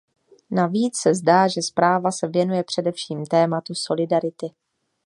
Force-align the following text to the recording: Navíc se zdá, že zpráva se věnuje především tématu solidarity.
Navíc 0.51 0.97
se 0.97 1.13
zdá, 1.15 1.47
že 1.47 1.61
zpráva 1.61 2.11
se 2.11 2.27
věnuje 2.27 2.63
především 2.63 3.25
tématu 3.25 3.73
solidarity. 3.75 4.47